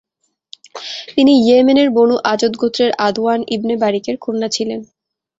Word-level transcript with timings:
তিনি 1.09 1.33
ইয়েমেনের 1.41 1.89
Banu 1.95 2.15
Azd 2.31 2.53
গোত্রের 2.61 2.91
আদওয়ান 3.07 3.39
ইবনে 3.55 3.75
বারিকের 3.81 4.15
কন্যা 4.17 4.49
ছিলেন। 4.55 4.79